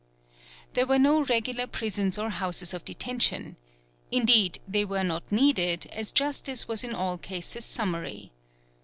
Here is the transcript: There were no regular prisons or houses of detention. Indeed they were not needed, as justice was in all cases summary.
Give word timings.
There 0.73 0.87
were 0.87 0.97
no 0.97 1.21
regular 1.21 1.67
prisons 1.67 2.17
or 2.17 2.31
houses 2.31 2.73
of 2.73 2.83
detention. 2.83 3.55
Indeed 4.11 4.57
they 4.67 4.83
were 4.83 5.03
not 5.03 5.31
needed, 5.31 5.85
as 5.91 6.11
justice 6.11 6.67
was 6.67 6.83
in 6.83 6.95
all 6.95 7.19
cases 7.19 7.65
summary. 7.65 8.31